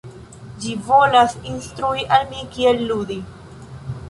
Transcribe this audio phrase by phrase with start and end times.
[0.63, 3.21] Ĝi volas instrui al mi kiel ludi